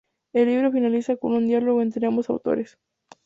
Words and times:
El 0.33 0.47
libro 0.47 0.71
finaliza 0.71 1.15
con 1.15 1.33
un 1.33 1.45
diálogo 1.45 1.83
entre 1.83 2.07
ambos 2.07 2.31
autores. 2.31 2.79